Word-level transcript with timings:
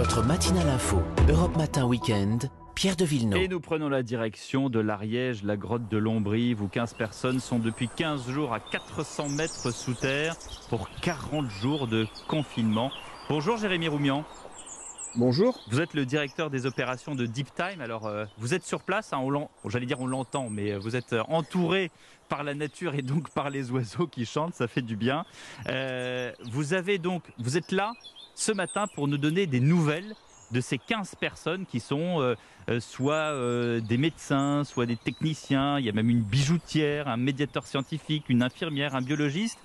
Votre 0.00 0.22
matinale 0.22 0.70
info, 0.70 1.02
Europe 1.28 1.58
Matin 1.58 1.84
Weekend, 1.84 2.50
Pierre 2.74 2.96
de 2.96 3.04
Villeneuve. 3.04 3.42
Et 3.42 3.48
nous 3.48 3.60
prenons 3.60 3.90
la 3.90 4.02
direction 4.02 4.70
de 4.70 4.80
l'Ariège, 4.80 5.42
la 5.42 5.58
grotte 5.58 5.90
de 5.90 5.98
Lombrive, 5.98 6.62
où 6.62 6.68
15 6.68 6.94
personnes 6.94 7.38
sont 7.38 7.58
depuis 7.58 7.90
15 7.94 8.30
jours 8.30 8.54
à 8.54 8.60
400 8.60 9.28
mètres 9.28 9.70
sous 9.70 9.92
terre 9.92 10.36
pour 10.70 10.88
40 11.02 11.50
jours 11.50 11.86
de 11.86 12.06
confinement. 12.28 12.90
Bonjour 13.28 13.58
Jérémy 13.58 13.88
Roumian. 13.88 14.24
Bonjour. 15.16 15.60
Vous 15.68 15.82
êtes 15.82 15.92
le 15.92 16.06
directeur 16.06 16.48
des 16.48 16.64
opérations 16.64 17.14
de 17.14 17.26
Deep 17.26 17.54
Time. 17.54 17.82
Alors, 17.82 18.06
euh, 18.06 18.24
vous 18.38 18.54
êtes 18.54 18.64
sur 18.64 18.82
place, 18.82 19.12
hein, 19.12 19.22
j'allais 19.66 19.84
dire 19.84 20.00
on 20.00 20.06
l'entend, 20.06 20.48
mais 20.48 20.72
euh, 20.72 20.78
vous 20.78 20.96
êtes 20.96 21.12
euh, 21.12 21.22
entouré 21.28 21.90
par 22.30 22.42
la 22.42 22.54
nature 22.54 22.94
et 22.94 23.02
donc 23.02 23.28
par 23.28 23.50
les 23.50 23.70
oiseaux 23.70 24.06
qui 24.06 24.24
chantent, 24.24 24.54
ça 24.54 24.66
fait 24.66 24.80
du 24.80 24.96
bien. 24.96 25.26
vous 26.50 26.72
avez 26.72 26.96
donc, 26.96 27.24
vous 27.38 27.58
êtes 27.58 27.70
là 27.70 27.92
ce 28.40 28.52
matin 28.52 28.86
pour 28.86 29.06
nous 29.06 29.18
donner 29.18 29.46
des 29.46 29.60
nouvelles 29.60 30.14
de 30.50 30.60
ces 30.60 30.78
15 30.78 31.14
personnes 31.16 31.66
qui 31.66 31.78
sont 31.78 32.34
soit 32.80 33.32
des 33.80 33.98
médecins, 33.98 34.64
soit 34.64 34.86
des 34.86 34.96
techniciens, 34.96 35.78
il 35.78 35.84
y 35.84 35.88
a 35.88 35.92
même 35.92 36.10
une 36.10 36.22
bijoutière, 36.22 37.06
un 37.06 37.16
médiateur 37.16 37.66
scientifique, 37.66 38.24
une 38.28 38.42
infirmière, 38.42 38.96
un 38.96 39.02
biologiste. 39.02 39.58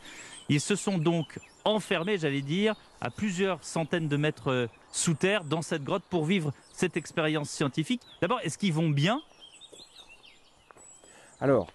Ils 0.50 0.62
se 0.62 0.76
sont 0.76 0.98
donc 0.98 1.40
enfermés, 1.64 2.18
j'allais 2.18 2.42
dire, 2.42 2.76
à 3.02 3.10
plusieurs 3.10 3.64
centaines 3.64 4.08
de 4.08 4.18
mètres 4.18 4.52
euh, 4.52 4.68
sous 4.92 5.16
terre 5.16 5.44
dans 5.44 5.62
cette 5.62 5.84
grotte 5.84 6.04
pour 6.10 6.26
vivre 6.26 6.54
cette 6.72 6.96
expérience 6.98 7.50
scientifique. 7.50 8.02
D'abord, 8.22 8.40
est-ce 8.44 8.58
qu'ils 8.58 8.74
vont 8.74 8.90
bien? 8.90 9.22
Alors, 11.42 11.68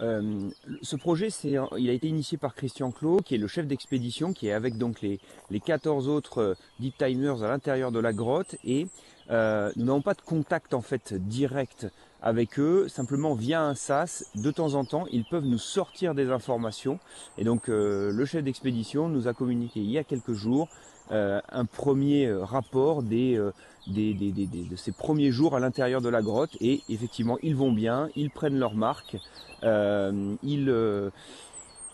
euh, 0.00 0.50
ce 0.82 0.96
projet, 0.96 1.28
il 1.44 1.90
a 1.90 1.92
été 1.92 2.08
initié 2.08 2.36
par 2.38 2.54
Christian 2.54 2.90
Clot, 2.90 3.20
qui 3.24 3.34
est 3.34 3.38
le 3.38 3.46
chef 3.46 3.66
d'expédition, 3.66 4.32
qui 4.32 4.48
est 4.48 4.52
avec 4.52 4.76
donc 4.76 5.00
les, 5.00 5.20
les 5.50 5.60
14 5.60 6.08
autres 6.08 6.38
euh, 6.38 6.54
deep 6.80 6.96
timers 6.98 7.42
à 7.42 7.48
l'intérieur 7.48 7.92
de 7.92 8.00
la 8.00 8.12
grotte. 8.12 8.56
Et 8.64 8.88
euh, 9.30 9.72
nous 9.76 9.84
n'avons 9.84 10.02
pas 10.02 10.14
de 10.14 10.20
contact 10.20 10.74
en 10.74 10.82
fait 10.82 11.14
direct 11.14 11.86
avec 12.22 12.58
eux, 12.58 12.88
simplement 12.88 13.34
via 13.34 13.62
un 13.62 13.74
SAS, 13.74 14.24
de 14.34 14.50
temps 14.50 14.74
en 14.74 14.84
temps, 14.84 15.06
ils 15.12 15.24
peuvent 15.24 15.44
nous 15.44 15.58
sortir 15.58 16.14
des 16.14 16.30
informations. 16.30 16.98
Et 17.38 17.44
donc 17.44 17.68
euh, 17.68 18.10
le 18.10 18.24
chef 18.24 18.42
d'expédition 18.42 19.08
nous 19.08 19.28
a 19.28 19.32
communiqué 19.32 19.80
il 19.80 19.90
y 19.90 19.98
a 19.98 20.04
quelques 20.04 20.32
jours 20.32 20.68
un 21.10 21.64
premier 21.64 22.32
rapport 22.32 23.02
des, 23.02 23.40
des, 23.86 24.14
des, 24.14 24.32
des, 24.32 24.46
de 24.46 24.76
ces 24.76 24.92
premiers 24.92 25.30
jours 25.30 25.54
à 25.54 25.60
l'intérieur 25.60 26.00
de 26.00 26.08
la 26.08 26.22
grotte. 26.22 26.56
Et 26.60 26.82
effectivement, 26.88 27.38
ils 27.42 27.56
vont 27.56 27.72
bien, 27.72 28.08
ils 28.16 28.30
prennent 28.30 28.58
leur 28.58 28.74
marque, 28.74 29.16
ils 29.62 31.10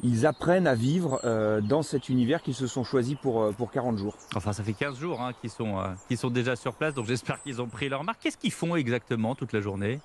ils 0.02 0.26
apprennent 0.26 0.66
à 0.66 0.74
vivre 0.74 1.20
euh, 1.24 1.60
dans 1.60 1.82
cet 1.82 2.08
univers 2.08 2.42
qu'ils 2.42 2.54
se 2.54 2.66
sont 2.66 2.82
choisis 2.82 3.16
pour, 3.16 3.40
euh, 3.40 3.52
pour 3.52 3.70
40 3.70 3.98
jours. 3.98 4.16
Enfin, 4.34 4.52
ça 4.52 4.64
fait 4.64 4.72
15 4.72 4.98
jours 4.98 5.20
hein, 5.20 5.32
qu'ils 5.40 5.50
sont, 5.50 5.78
euh, 5.78 6.16
sont 6.16 6.30
déjà 6.30 6.56
sur 6.56 6.74
place, 6.74 6.94
donc 6.94 7.06
j'espère 7.06 7.40
qu'ils 7.42 7.62
ont 7.62 7.68
pris 7.68 7.88
leur 7.88 8.02
marque. 8.02 8.20
Qu'est-ce 8.20 8.36
qu'ils 8.36 8.52
font 8.52 8.74
exactement 8.74 9.34
toute 9.34 9.52
la 9.52 9.60
journée? 9.60 10.00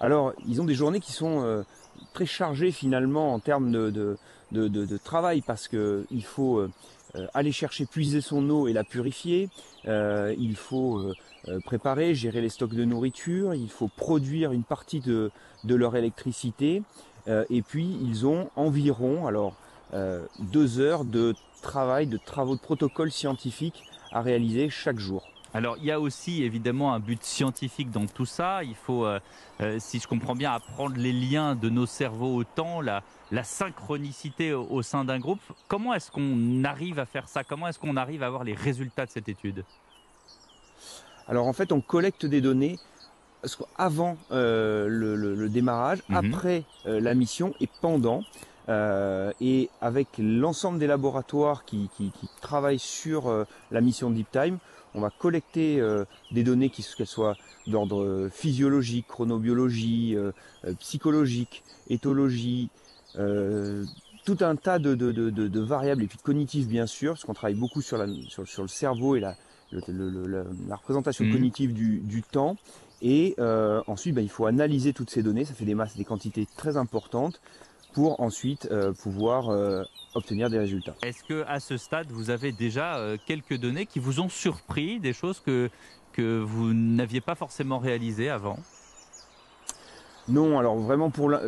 Alors, 0.00 0.32
ils 0.46 0.60
ont 0.60 0.64
des 0.64 0.74
journées 0.74 1.00
qui 1.00 1.12
sont 1.12 1.64
très 2.12 2.26
chargées 2.26 2.72
finalement 2.72 3.32
en 3.32 3.38
termes 3.38 3.70
de, 3.70 3.90
de, 4.50 4.68
de, 4.68 4.96
travail 4.96 5.42
parce 5.42 5.68
qu'il 5.68 6.24
faut 6.24 6.66
aller 7.34 7.52
chercher, 7.52 7.86
puiser 7.86 8.20
son 8.20 8.48
eau 8.50 8.68
et 8.68 8.72
la 8.72 8.84
purifier. 8.84 9.48
il 9.86 10.56
faut 10.56 11.12
préparer, 11.64 12.14
gérer 12.14 12.40
les 12.40 12.48
stocks 12.48 12.74
de 12.74 12.84
nourriture. 12.84 13.54
Il 13.54 13.68
faut 13.68 13.88
produire 13.88 14.52
une 14.52 14.64
partie 14.64 15.00
de, 15.00 15.30
leur 15.64 15.96
électricité. 15.96 16.82
Euh, 17.28 17.44
et 17.50 17.62
puis 17.62 17.96
ils 18.02 18.26
ont 18.26 18.50
environ 18.56 19.26
alors 19.26 19.54
euh, 19.94 20.24
deux 20.40 20.80
heures 20.80 21.04
de 21.04 21.34
travail, 21.62 22.06
de 22.06 22.16
travaux 22.16 22.56
de 22.56 22.60
protocole 22.60 23.12
scientifique 23.12 23.84
à 24.10 24.22
réaliser 24.22 24.70
chaque 24.70 24.98
jour. 24.98 25.31
Alors 25.54 25.76
il 25.78 25.84
y 25.84 25.90
a 25.90 26.00
aussi 26.00 26.42
évidemment 26.42 26.94
un 26.94 27.00
but 27.00 27.22
scientifique 27.22 27.90
dans 27.90 28.06
tout 28.06 28.26
ça. 28.26 28.64
Il 28.64 28.74
faut, 28.74 29.04
euh, 29.06 29.20
si 29.78 29.98
je 29.98 30.08
comprends 30.08 30.34
bien, 30.34 30.52
apprendre 30.52 30.96
les 30.96 31.12
liens 31.12 31.54
de 31.54 31.68
nos 31.68 31.86
cerveaux 31.86 32.34
au 32.34 32.44
temps, 32.44 32.80
la, 32.80 33.02
la 33.30 33.44
synchronicité 33.44 34.52
au, 34.52 34.66
au 34.70 34.82
sein 34.82 35.04
d'un 35.04 35.18
groupe. 35.18 35.40
Comment 35.68 35.94
est-ce 35.94 36.10
qu'on 36.10 36.64
arrive 36.64 36.98
à 36.98 37.06
faire 37.06 37.28
ça? 37.28 37.44
Comment 37.44 37.68
est-ce 37.68 37.78
qu'on 37.78 37.96
arrive 37.96 38.22
à 38.22 38.26
avoir 38.26 38.44
les 38.44 38.54
résultats 38.54 39.06
de 39.06 39.10
cette 39.10 39.28
étude? 39.28 39.64
Alors 41.28 41.46
en 41.46 41.52
fait, 41.52 41.72
on 41.72 41.80
collecte 41.80 42.26
des 42.26 42.40
données 42.40 42.78
avant 43.76 44.16
euh, 44.30 44.86
le, 44.88 45.48
démarrage, 45.48 46.00
mhm. 46.08 46.16
après 46.16 46.64
euh, 46.86 47.00
la 47.00 47.14
mission 47.14 47.54
et 47.60 47.68
pendant. 47.80 48.22
Euh, 48.68 49.32
et 49.40 49.70
avec 49.80 50.08
l'ensemble 50.18 50.78
des 50.78 50.86
laboratoires 50.86 51.64
qui, 51.64 51.88
travaillent 52.40 52.78
sur 52.78 53.46
la 53.70 53.80
mission 53.80 54.10
Deep 54.10 54.30
Time, 54.30 54.58
on 54.94 55.00
va 55.00 55.10
collecter 55.10 55.82
des 56.32 56.44
données 56.44 56.70
qui 56.70 56.84
qu'elles 56.96 57.06
soient 57.06 57.36
d'ordre 57.66 58.28
physiologique, 58.30 59.06
chronobiologie, 59.08 60.16
psychologique, 60.78 61.62
éthologie, 61.88 62.68
tout 63.14 64.38
un 64.40 64.56
tas 64.56 64.78
de, 64.78 65.60
variables 65.60 66.02
et 66.02 66.06
puis 66.06 66.18
cognitives 66.18 66.68
bien 66.68 66.86
sûr, 66.86 67.12
parce 67.12 67.24
qu'on 67.24 67.34
travaille 67.34 67.54
beaucoup 67.54 67.82
sur, 67.82 67.96
la, 67.96 68.06
sur, 68.28 68.62
le 68.62 68.68
cerveau 68.68 69.16
et 69.16 69.20
la, 69.20 69.34
la 69.72 70.76
représentation 70.76 71.24
mhm. 71.24 71.32
cognitive 71.32 71.72
du, 71.72 72.00
du 72.00 72.22
temps 72.22 72.56
et 73.02 73.34
euh, 73.40 73.82
ensuite, 73.88 74.14
bah, 74.14 74.20
il 74.20 74.30
faut 74.30 74.46
analyser 74.46 74.92
toutes 74.92 75.10
ces 75.10 75.22
données. 75.22 75.44
Ça 75.44 75.54
fait 75.54 75.64
des 75.64 75.74
masses, 75.74 75.96
des 75.96 76.04
quantités 76.04 76.46
très 76.56 76.76
importantes 76.76 77.40
pour 77.92 78.20
ensuite 78.20 78.68
euh, 78.70 78.92
pouvoir 78.92 79.50
euh, 79.50 79.82
obtenir 80.14 80.50
des 80.50 80.58
résultats. 80.58 80.94
Est-ce 81.02 81.24
que 81.24 81.44
à 81.46 81.60
ce 81.60 81.76
stade, 81.76 82.10
vous 82.10 82.30
avez 82.30 82.52
déjà 82.52 82.98
quelques 83.26 83.56
données 83.56 83.86
qui 83.86 83.98
vous 83.98 84.20
ont 84.20 84.28
surpris, 84.28 85.00
des 85.00 85.12
choses 85.12 85.40
que 85.40 85.70
que 86.12 86.40
vous 86.40 86.74
n'aviez 86.74 87.20
pas 87.20 87.34
forcément 87.34 87.78
réalisées 87.78 88.28
avant? 88.28 88.58
Non, 90.28 90.58
alors 90.58 90.76
vraiment 90.76 91.10
pour 91.10 91.28
la... 91.30 91.40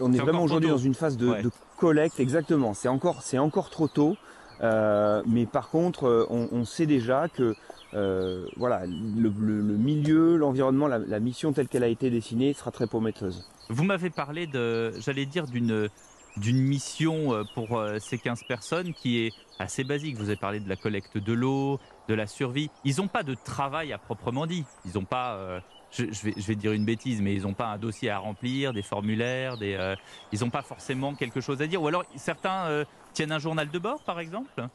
on 0.00 0.12
est, 0.12 0.18
vraiment 0.18 0.42
aujourd'hui 0.42 0.70
dans 0.70 0.78
une 0.78 0.94
phase 0.94 1.16
de, 1.16 1.42
de 1.42 1.50
collecte, 1.76 2.18
exactement. 2.18 2.74
C'est 2.74 2.88
encore, 2.88 3.22
c'est 3.22 3.38
encore 3.38 3.70
trop 3.70 3.86
tôt. 3.88 4.16
Euh, 4.62 5.22
mais 5.26 5.46
par 5.46 5.68
contre, 5.68 6.04
euh, 6.04 6.26
on, 6.30 6.64
sait 6.64 6.86
déjà 6.86 7.28
que 7.28 7.54
euh, 7.94 8.46
voilà, 8.56 8.84
le, 8.86 9.30
milieu, 9.30 10.36
l'environnement, 10.36 10.86
la, 10.86 11.20
mission 11.20 11.52
telle 11.52 11.68
qu'elle 11.68 11.84
a 11.84 11.88
été 11.88 12.10
dessinée 12.10 12.52
sera 12.52 12.70
très 12.70 12.86
prometteuse. 12.86 13.48
Vous 13.68 13.84
m'avez 13.84 14.10
parlé 14.10 14.46
de, 14.46 14.92
j'allais 15.00 15.26
dire, 15.26 15.46
d'une 15.46 15.88
d'une 16.36 16.60
mission 16.60 17.46
pour 17.54 17.82
ces 17.98 18.18
15 18.18 18.42
personnes 18.46 18.92
qui 18.92 19.20
est 19.20 19.32
assez 19.58 19.84
basique. 19.84 20.18
Vous 20.18 20.28
avez 20.28 20.36
parlé 20.36 20.60
de 20.60 20.68
la 20.68 20.76
collecte 20.76 21.16
de 21.16 21.32
l'eau, 21.32 21.80
de 22.10 22.14
la 22.14 22.26
survie. 22.26 22.68
Ils 22.84 22.96
n'ont 22.98 23.08
pas 23.08 23.22
de 23.22 23.34
travail 23.34 23.90
à 23.94 23.96
proprement 23.96 24.44
dit. 24.44 24.66
Ils 24.84 24.92
n'ont 24.98 25.06
pas 25.06 25.62
je, 25.96 26.04
vais, 26.04 26.34
je, 26.36 26.46
vais, 26.46 26.54
dire 26.54 26.72
une 26.72 26.84
bêtise, 26.84 27.20
mais 27.20 27.34
ils 27.34 27.42
n'ont 27.42 27.54
pas 27.54 27.68
un 27.68 27.78
dossier 27.78 28.10
à 28.10 28.18
remplir, 28.18 28.72
des 28.72 28.82
formulaires, 28.82 29.56
des, 29.56 29.74
euh, 29.74 29.94
ils 30.32 30.40
n'ont 30.40 30.50
pas 30.50 30.62
forcément 30.62 31.14
quelque 31.14 31.40
chose 31.40 31.60
à 31.62 31.66
dire. 31.66 31.82
Ou 31.82 31.88
alors 31.88 32.04
certains 32.16 32.66
euh, 32.66 32.84
tiennent 33.12 33.32
un 33.32 33.38
journal 33.38 33.70
de 33.70 33.78
bord, 33.78 34.02
par 34.02 34.20
exemple? 34.20 34.68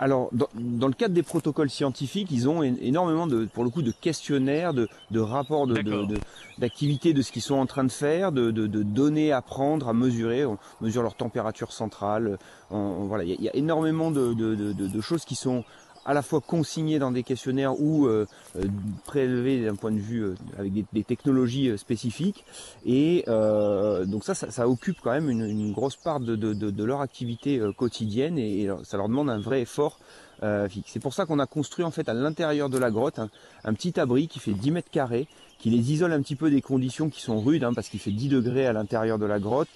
Alors, 0.00 0.30
dans, 0.32 0.86
le 0.86 0.92
cadre 0.92 1.12
des 1.12 1.24
protocoles 1.24 1.70
scientifiques, 1.70 2.30
ils 2.30 2.48
ont 2.48 2.62
énormément 2.62 3.26
de, 3.26 3.46
pour 3.46 3.64
le 3.64 3.70
coup, 3.70 3.82
de 3.82 3.90
questionnaires, 3.90 4.72
de, 4.72 4.88
de 5.10 5.18
rapports 5.18 5.66
d'activité 5.66 7.12
de, 7.12 7.18
de, 7.18 7.22
ce 7.22 7.32
qu'ils 7.32 7.42
sont 7.42 7.56
en 7.56 7.66
train 7.66 7.82
de 7.82 7.90
faire, 7.90 8.30
de, 8.30 8.52
données 8.52 9.32
à 9.32 9.42
prendre, 9.42 9.88
à 9.88 9.92
mesurer. 9.92 10.44
On 10.44 10.56
mesure 10.80 11.02
leur 11.02 11.16
température 11.16 11.72
centrale. 11.72 12.38
voilà, 12.70 13.24
il 13.24 13.42
y, 13.42 13.48
a 13.48 13.56
énormément 13.56 14.12
de, 14.12 15.00
choses 15.00 15.24
qui 15.24 15.34
sont 15.34 15.64
à 16.08 16.14
la 16.14 16.22
fois 16.22 16.40
consigné 16.40 16.98
dans 16.98 17.10
des 17.10 17.22
questionnaires 17.22 17.78
ou 17.78 18.06
euh, 18.06 18.26
euh 18.56 18.64
prélevé 19.04 19.62
d'un 19.62 19.74
point 19.74 19.92
de 19.92 19.98
vue 19.98 20.22
euh, 20.22 20.34
avec 20.58 20.72
des, 20.72 21.04
technologies 21.04 21.68
euh, 21.68 21.76
spécifiques. 21.76 22.46
Et 22.86 23.24
donc 23.26 24.24
ça, 24.24 24.34
ça, 24.34 24.68
occupe 24.68 24.96
quand 25.02 25.10
même 25.10 25.28
une, 25.28 25.72
grosse 25.72 25.96
part 25.96 26.20
de, 26.20 26.82
leur 26.82 27.02
activité 27.02 27.60
quotidienne. 27.76 28.38
Et, 28.38 28.68
ça 28.84 28.96
leur 28.96 29.08
demande 29.08 29.28
un 29.28 29.38
vrai 29.38 29.60
effort 29.60 29.98
C'est 30.40 31.00
pour 31.00 31.12
ça 31.12 31.26
qu'on 31.26 31.38
a 31.38 31.46
construit 31.46 31.84
en 31.84 31.90
fait 31.90 32.08
à 32.08 32.14
l'intérieur 32.14 32.70
de 32.70 32.78
la 32.78 32.90
grotte 32.90 33.20
un, 33.64 33.74
petit 33.74 34.00
abri 34.00 34.28
qui 34.28 34.38
fait 34.38 34.52
10 34.52 34.70
mètres 34.70 34.90
carrés, 34.90 35.28
qui 35.58 35.68
les 35.68 35.92
isole 35.92 36.12
un 36.12 36.22
petit 36.22 36.36
peu 36.36 36.50
des 36.50 36.62
conditions 36.62 37.10
qui 37.10 37.20
sont 37.20 37.38
rudes, 37.40 37.64
hein, 37.64 37.74
parce 37.74 37.90
qu'il 37.90 38.00
fait 38.00 38.12
10 38.12 38.30
degrés 38.30 38.66
à 38.66 38.72
l'intérieur 38.72 39.18
de 39.18 39.26
la 39.26 39.38
grotte, 39.38 39.68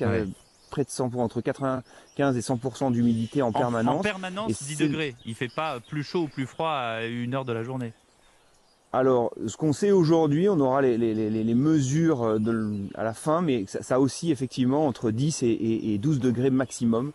près 0.73 0.85
de 0.85 0.91
100 0.91 1.15
entre 1.15 1.41
95 1.41 2.37
et 2.37 2.41
100% 2.41 2.93
d'humidité 2.93 3.43
en, 3.43 3.53
permanence. 3.53 4.01
En 4.01 4.03
permanence, 4.03 4.63
10 4.63 4.77
degrés. 4.79 5.15
Il 5.25 5.37
fait 5.37 5.53
pas 5.55 5.79
plus 5.79 6.03
chaud 6.03 6.23
ou 6.23 6.29
plus 6.29 6.47
froid 6.47 6.71
à 6.71 7.05
une 7.05 7.35
heure 7.35 7.45
de 7.45 7.53
la 7.53 7.63
journée. 7.63 7.93
Alors, 8.95 9.33
ce 9.47 9.57
qu'on 9.57 9.73
sait 9.73 9.91
aujourd'hui, 9.91 10.49
on 10.51 10.61
aura 10.61 10.83
les, 10.83 11.55
mesures 11.55 12.39
de, 12.39 12.77
à 12.95 13.05
la 13.05 13.15
fin, 13.15 13.41
mais 13.41 13.65
ça, 13.67 14.01
aussi 14.01 14.31
effectivement 14.31 14.87
entre 14.87 15.11
10 15.11 15.43
et, 15.45 15.99
12 15.99 16.21
degrés 16.21 16.51
maximum 16.51 17.13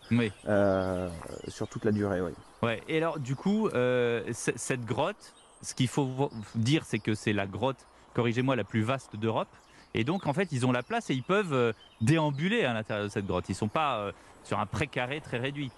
euh, 0.48 1.08
sur 1.46 1.68
toute 1.68 1.84
la 1.84 1.92
durée. 1.92 2.20
Oui. 2.20 2.32
Ouais. 2.62 2.82
Et 2.88 2.96
alors, 2.96 3.20
du 3.20 3.36
coup, 3.36 3.68
euh, 3.68 4.22
cette 4.32 4.84
grotte, 4.84 5.34
ce 5.62 5.74
qu'il 5.74 5.86
faut 5.86 6.30
dire, 6.56 6.84
c'est 6.84 6.98
que 6.98 7.14
c'est 7.14 7.32
la 7.32 7.46
grotte, 7.46 7.86
corrigez-moi, 8.14 8.56
la 8.56 8.64
plus 8.64 8.82
vaste 8.82 9.14
d'Europe. 9.14 9.48
Et 9.94 10.04
donc, 10.04 10.26
en 10.26 10.32
fait, 10.32 10.52
ils 10.52 10.66
ont 10.66 10.72
la 10.72 10.82
place 10.82 11.10
et 11.10 11.14
ils 11.14 11.22
peuvent 11.22 11.52
euh, 11.52 11.72
déambuler 12.00 12.64
à 12.64 12.72
l'intérieur 12.72 13.06
de 13.06 13.10
cette 13.10 13.26
grotte. 13.26 13.48
Ils 13.48 13.52
ne 13.52 13.56
sont 13.56 13.68
pas 13.68 13.98
euh, 13.98 14.12
sur 14.44 14.58
un 14.58 14.66
précaré 14.66 15.20
très 15.20 15.38
réduit. 15.38 15.70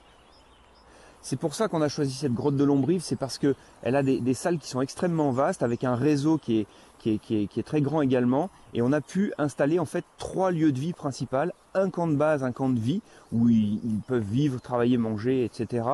c'est 1.22 1.38
pour 1.38 1.54
ça 1.54 1.68
qu'on 1.68 1.82
a 1.82 1.88
choisi 1.88 2.12
cette 2.12 2.34
grotte 2.34 2.56
de 2.56 2.64
Lombrive, 2.64 3.02
c'est 3.02 3.16
parce 3.16 3.38
que 3.38 3.54
elle 3.82 3.96
a 3.96 4.02
des, 4.02 4.34
salles 4.34 4.58
qui 4.58 4.68
sont 4.68 4.80
extrêmement 4.80 5.30
vastes, 5.30 5.62
avec 5.62 5.84
un 5.84 5.94
réseau 5.94 6.38
qui 6.38 6.60
est, 6.60 6.66
qui 6.98 7.48
est, 7.56 7.62
très 7.62 7.80
grand 7.80 8.02
également, 8.02 8.50
et 8.74 8.82
on 8.82 8.92
a 8.92 9.00
pu 9.00 9.32
installer 9.38 9.78
en 9.78 9.86
fait 9.86 10.04
trois 10.18 10.50
lieux 10.50 10.72
de 10.72 10.78
vie 10.78 10.92
principaux, 10.92 11.50
un 11.74 11.90
camp 11.90 12.08
de 12.08 12.16
base, 12.16 12.44
un 12.44 12.52
camp 12.52 12.68
de 12.68 12.78
vie, 12.78 13.00
où 13.32 13.48
ils, 13.48 14.00
peuvent 14.06 14.22
vivre, 14.22 14.60
travailler, 14.60 14.96
manger, 14.96 15.44
etc. 15.44 15.84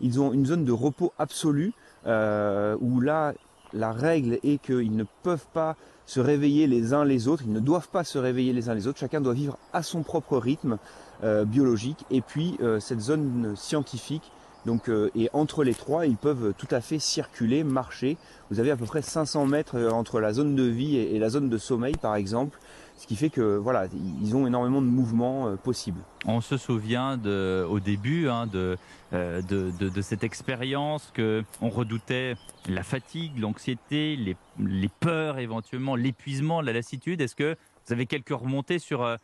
Ils 0.00 0.20
ont 0.20 0.32
une 0.32 0.46
zone 0.46 0.64
de 0.64 0.72
repos 0.72 1.12
absolue, 1.18 1.72
euh, 2.06 2.76
où 2.80 3.00
là, 3.00 3.34
la 3.72 3.92
règle 3.92 4.38
est 4.42 4.58
qu'ils 4.58 4.96
ne 4.96 5.04
peuvent 5.22 5.46
pas 5.52 5.76
se 6.06 6.20
réveiller 6.20 6.66
les 6.66 6.94
uns 6.94 7.04
les 7.04 7.28
autres, 7.28 7.42
ils 7.46 7.52
ne 7.52 7.60
doivent 7.60 7.88
pas 7.88 8.04
se 8.04 8.18
réveiller 8.18 8.52
les 8.52 8.68
uns 8.68 8.74
les 8.74 8.86
autres, 8.86 8.98
chacun 8.98 9.20
doit 9.20 9.34
vivre 9.34 9.58
à 9.72 9.82
son 9.82 10.02
propre 10.02 10.38
rythme 10.38 10.78
euh, 11.22 11.44
biologique, 11.44 12.04
et 12.10 12.20
puis 12.20 12.56
euh, 12.60 12.80
cette 12.80 13.00
zone 13.00 13.54
scientifique 13.56 14.32
donc, 14.66 14.88
euh, 14.90 15.10
et 15.14 15.30
entre 15.32 15.64
les 15.64 15.74
trois, 15.74 16.06
ils 16.06 16.16
peuvent 16.16 16.52
tout 16.58 16.66
à 16.70 16.82
fait 16.82 16.98
circuler, 16.98 17.64
marcher. 17.64 18.16
Vous 18.50 18.60
avez 18.60 18.70
à 18.70 18.76
peu 18.76 18.84
près 18.84 19.02
500 19.02 19.46
mètres 19.46 19.76
euh, 19.76 19.90
entre 19.90 20.20
la 20.20 20.32
zone 20.32 20.54
de 20.54 20.64
vie 20.64 20.96
et, 20.96 21.18
la 21.18 21.30
zone 21.30 21.48
de 21.48 21.58
sommeil, 21.58 21.94
par 21.94 22.16
exemple. 22.16 22.58
Ce 22.98 23.06
qui 23.06 23.14
fait 23.14 23.30
que 23.30 23.56
voilà, 23.56 23.86
ils 24.20 24.36
ont 24.36 24.46
énormément 24.46 24.82
de 24.82 24.86
mouvements 24.86 25.46
euh, 25.46 25.56
possibles. 25.56 26.00
On 26.26 26.40
se 26.40 26.56
souvient 26.56 27.18
au 27.24 27.80
début 27.80 28.28
hein, 28.28 28.46
de, 28.48 28.76
de, 29.12 30.00
cette 30.02 30.24
expérience 30.24 31.10
que 31.14 31.44
on 31.60 31.70
redoutait 31.70 32.34
la 32.68 32.82
fatigue, 32.82 33.38
l'anxiété, 33.38 34.16
les, 34.58 34.88
peurs 35.00 35.38
éventuellement, 35.38 35.94
l'épuisement, 35.94 36.60
la 36.60 36.72
lassitude. 36.72 37.20
Est-ce 37.20 37.36
que 37.36 37.56
vous 37.86 37.92
avez 37.92 38.06
quelques 38.06 38.30
remontées 38.30 38.80
sur, 38.80 39.16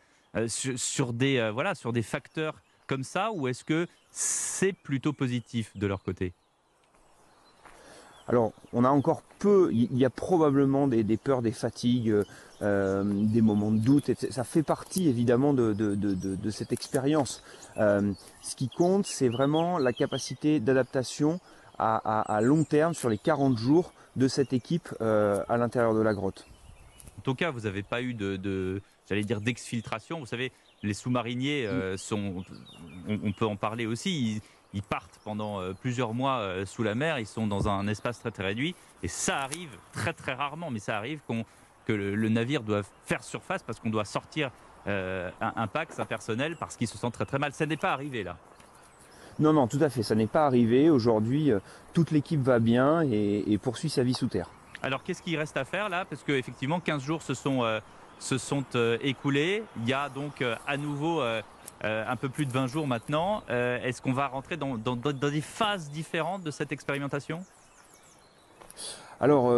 sur, 0.47 0.79
sur, 0.79 1.13
des, 1.13 1.51
voilà, 1.53 1.75
sur 1.75 1.91
des 1.91 2.01
facteurs 2.01 2.55
comme 2.87 3.03
ça 3.03 3.31
ou 3.33 3.47
est-ce 3.49 3.65
que 3.65 3.87
c'est 4.09 4.73
plutôt 4.73 5.11
positif 5.11 5.75
de 5.75 5.85
leur 5.85 6.01
côté? 6.01 6.33
Alors, 8.27 8.53
on 8.73 8.83
a 8.83 8.89
encore 8.89 9.21
peu, 9.39 9.69
il 9.71 9.97
y 9.97 10.05
a 10.05 10.09
probablement 10.09 10.87
des, 10.87 11.03
peurs, 11.17 11.41
des 11.41 11.51
fatigues, 11.51 12.13
euh, 12.61 13.03
des 13.03 13.41
moments 13.41 13.71
de 13.71 13.79
doute, 13.79 14.11
ça 14.31 14.43
fait 14.43 14.63
partie 14.63 15.07
évidemment 15.07 15.53
de, 15.53 16.49
cette 16.49 16.71
expérience. 16.71 17.43
Euh, 17.77 18.13
ce 18.41 18.55
qui 18.55 18.69
compte, 18.69 19.05
c'est 19.05 19.29
vraiment 19.29 19.77
la 19.77 19.93
capacité 19.93 20.59
d'adaptation 20.59 21.39
à, 21.77 22.39
long 22.41 22.63
terme, 22.63 22.93
sur 22.93 23.09
les 23.09 23.17
40 23.17 23.57
jours 23.57 23.93
de 24.15 24.27
cette 24.27 24.53
équipe 24.53 24.89
euh, 25.01 25.43
à 25.49 25.57
l'intérieur 25.57 25.93
de 25.93 26.01
la 26.01 26.13
grotte. 26.13 26.47
En 27.19 27.21
tout 27.21 27.35
cas, 27.35 27.51
vous 27.51 27.61
n'avez 27.61 27.83
pas 27.83 28.01
eu 28.01 28.13
de, 28.13 28.81
j'allais 29.09 29.23
dire, 29.23 29.41
d'exfiltration. 29.41 30.19
Vous 30.19 30.25
savez, 30.25 30.51
les 30.83 30.93
sous-mariniers 30.93 31.65
euh, 31.67 31.97
sont, 31.97 32.43
on, 33.07 33.31
peut 33.33 33.45
en 33.45 33.55
parler 33.55 33.85
aussi, 33.85 34.35
ils, 34.35 34.41
partent 34.83 35.19
pendant 35.23 35.61
euh, 35.61 35.73
plusieurs 35.73 36.13
mois 36.13 36.39
euh, 36.39 36.65
sous 36.65 36.83
la 36.83 36.95
mer, 36.95 37.19
ils 37.19 37.25
sont 37.25 37.47
dans 37.47 37.67
un 37.67 37.87
espace 37.87 38.19
très 38.19 38.31
très 38.31 38.43
réduit, 38.43 38.75
et 39.03 39.07
ça 39.07 39.37
arrive 39.39 39.69
très 39.91 40.13
très 40.13 40.33
rarement, 40.33 40.71
mais 40.71 40.79
ça 40.79 40.97
arrive 40.97 41.19
que 41.85 41.93
le, 41.93 42.29
navire 42.29 42.63
doit 42.63 42.81
faire 43.05 43.23
surface 43.23 43.63
parce 43.63 43.79
qu'on 43.79 43.89
doit 43.89 44.05
sortir 44.05 44.51
un, 44.87 45.31
un, 45.39 45.67
pack, 45.67 45.89
un 45.97 46.05
personnel, 46.05 46.57
parce 46.59 46.77
qu'il 46.77 46.87
se 46.87 46.97
sent 46.97 47.11
très 47.11 47.25
très 47.25 47.39
mal. 47.39 47.53
Ça 47.53 47.65
n'est 47.65 47.77
pas 47.77 47.91
arrivé 47.91 48.23
là. 48.23 48.37
Non, 49.39 49.53
non, 49.53 49.67
tout 49.67 49.79
à 49.81 49.89
fait, 49.89 50.03
ça 50.03 50.15
n'est 50.15 50.27
pas 50.27 50.45
arrivé. 50.45 50.89
Aujourd'hui, 50.89 51.51
toute 51.93 52.11
l'équipe 52.11 52.41
va 52.41 52.59
bien 52.59 53.01
et, 53.01 53.59
poursuit 53.61 53.89
sa 53.89 54.03
vie 54.03 54.13
sous 54.13 54.27
terre. 54.27 54.49
Alors, 54.81 55.03
qu'est-ce 55.03 55.21
qu'il 55.21 55.37
reste 55.37 55.57
à 55.57 55.65
faire 55.65 55.89
là? 55.89 56.05
Parce 56.05 56.23
qu'effectivement, 56.23 56.79
15 56.79 57.03
jours 57.03 57.21
se 57.21 57.33
sont 57.33 57.63
se 58.19 58.37
sont 58.37 58.63
euh, 58.75 58.97
écoulés. 59.01 59.63
Il 59.77 59.89
y 59.89 59.93
a 59.93 60.09
donc 60.09 60.41
euh, 60.41 60.55
à 60.67 60.77
nouveau 60.77 61.21
euh, 61.21 61.41
un 61.85 62.15
peu 62.15 62.29
plus 62.29 62.45
de 62.45 62.51
20 62.51 62.67
jours 62.67 62.87
maintenant. 62.87 63.43
Est-ce 63.47 64.01
qu'on 64.01 64.13
va 64.13 64.27
rentrer 64.27 64.57
dans, 64.57 64.75
des 64.75 65.41
phases 65.41 65.89
différentes 65.89 66.43
de 66.43 66.51
cette 66.51 66.71
expérimentation? 66.71 67.43
Alors, 69.21 69.49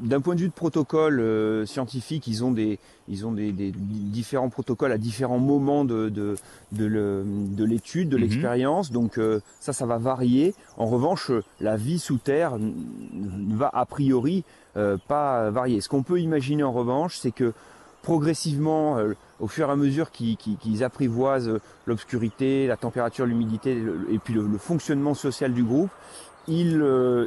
d'un 0.00 0.20
point 0.20 0.34
de 0.34 0.40
vue 0.40 0.48
de 0.48 0.52
protocole 0.52 1.66
scientifique, 1.66 2.26
ils 2.26 2.44
ont 2.44 2.50
des, 2.50 2.78
ils 3.08 3.26
ont 3.26 3.32
des, 3.32 3.52
différents 3.52 4.48
protocoles 4.48 4.90
à 4.90 4.98
différents 4.98 5.38
moments 5.38 5.84
de, 5.84 6.08
de, 6.08 6.36
de 6.72 7.64
l'étude, 7.64 8.08
de 8.08 8.16
mhm. 8.16 8.22
l'expérience. 8.22 8.90
Donc 8.90 9.20
ça, 9.60 9.72
ça 9.72 9.86
va 9.86 9.98
varier. 9.98 10.54
En 10.76 10.86
revanche, 10.86 11.30
la 11.60 11.76
vie 11.76 11.98
sous 11.98 12.18
terre 12.18 12.56
va 13.48 13.70
a 13.72 13.86
priori 13.86 14.44
pas 14.74 15.50
varier. 15.50 15.80
Ce 15.80 15.88
qu'on 15.88 16.02
peut 16.02 16.20
imaginer 16.20 16.62
en 16.62 16.72
revanche, 16.72 17.18
c'est 17.18 17.32
que 17.32 17.52
progressivement, 18.04 18.98
euh, 18.98 19.14
au 19.40 19.48
fur 19.48 19.68
et 19.68 19.72
à 19.72 19.76
mesure 19.76 20.10
qu'ils 20.12 20.84
apprivoisent 20.84 21.48
euh, 21.48 21.60
l'obscurité, 21.86 22.66
la 22.68 22.76
température, 22.76 23.26
l'humidité 23.26 23.82
et 24.10 24.18
puis 24.18 24.34
le, 24.34 24.58
fonctionnement 24.58 25.14
social 25.14 25.52
du 25.52 25.64
groupe, 25.64 25.90
ils, 26.46 26.80
euh, 26.82 27.26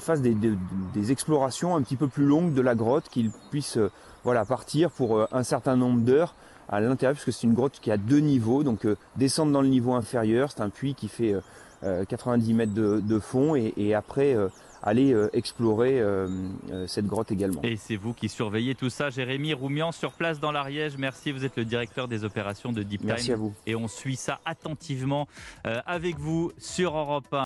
fassent 0.00 0.22
des, 0.22 1.12
explorations 1.12 1.76
un 1.76 1.82
petit 1.82 1.96
peu 1.96 2.08
plus 2.08 2.24
longues 2.24 2.54
de 2.54 2.62
la 2.62 2.74
grotte, 2.74 3.10
qu'ils 3.10 3.30
puissent 3.50 3.78
voilà, 4.24 4.44
partir 4.46 4.90
pour 4.90 5.28
un 5.30 5.42
certain 5.42 5.76
nombre 5.76 6.00
d'heures 6.00 6.34
à 6.70 6.80
l'intérieur, 6.80 7.14
puisque 7.14 7.38
c'est 7.38 7.46
une 7.46 7.54
grotte 7.54 7.78
qui 7.80 7.90
a 7.90 7.98
deux 7.98 8.18
niveaux, 8.18 8.62
donc 8.64 8.88
descendre 9.16 9.52
dans 9.52 9.62
le 9.62 9.68
niveau 9.68 9.92
inférieur, 9.92 10.50
c'est 10.50 10.62
un 10.62 10.70
puits 10.70 10.94
qui 10.94 11.08
fait 11.08 11.34
90 12.08 12.54
mètres 12.54 12.72
de, 12.74 13.18
fond, 13.18 13.54
et 13.54 13.94
après 13.94 14.34
aller 14.86 15.12
euh, 15.12 15.28
explorer 15.32 16.00
euh, 16.00 16.28
euh, 16.70 16.86
cette 16.86 17.06
grotte 17.06 17.32
également. 17.32 17.60
Et 17.64 17.76
c'est 17.76 17.96
vous 17.96 18.14
qui 18.14 18.28
surveillez 18.28 18.76
tout 18.76 18.88
ça, 18.88 19.10
Jérémy 19.10 19.52
Roumian, 19.52 19.90
sur 19.90 20.12
place 20.12 20.38
dans 20.38 20.52
l'Ariège. 20.52 20.96
Merci, 20.96 21.32
vous 21.32 21.44
êtes 21.44 21.56
le 21.56 21.64
directeur 21.64 22.06
des 22.06 22.24
opérations 22.24 22.72
de 22.72 22.84
Deep 22.84 23.00
Time. 23.00 23.08
Merci 23.08 23.32
à 23.32 23.36
vous. 23.36 23.52
Et 23.66 23.74
on 23.74 23.88
suit 23.88 24.16
ça 24.16 24.40
attentivement 24.44 25.26
avec 25.64 26.18
vous 26.18 26.52
sur 26.58 26.96
Europe 26.96 27.26
1. 27.32 27.34